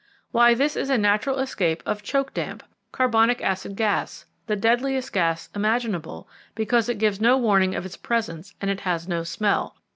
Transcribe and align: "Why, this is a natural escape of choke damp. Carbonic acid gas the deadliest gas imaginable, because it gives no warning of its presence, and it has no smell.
"Why, 0.31 0.55
this 0.55 0.75
is 0.75 0.89
a 0.89 0.97
natural 0.97 1.37
escape 1.37 1.83
of 1.85 2.01
choke 2.01 2.33
damp. 2.33 2.63
Carbonic 2.91 3.39
acid 3.43 3.75
gas 3.75 4.25
the 4.47 4.55
deadliest 4.55 5.13
gas 5.13 5.49
imaginable, 5.53 6.27
because 6.55 6.89
it 6.89 6.97
gives 6.97 7.21
no 7.21 7.37
warning 7.37 7.75
of 7.75 7.85
its 7.85 7.97
presence, 7.97 8.55
and 8.59 8.71
it 8.71 8.79
has 8.79 9.07
no 9.07 9.21
smell. 9.21 9.75